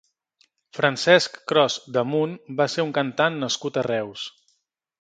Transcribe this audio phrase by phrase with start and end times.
[0.77, 4.29] Francesc Cros Damunt va ser un cantant nascut a Reus.